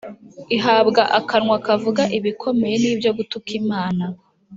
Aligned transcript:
Ihabwa 0.55 1.01
akanwa 1.19 1.55
kavuga 1.65 2.03
ibikomeye 2.17 2.75
n’ibyo 2.79 3.11
gutuka 3.17 3.49
Imana, 3.61 4.05